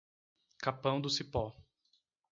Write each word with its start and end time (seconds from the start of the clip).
Capão 0.59 0.99
do 0.99 1.11
Cipó 1.11 1.55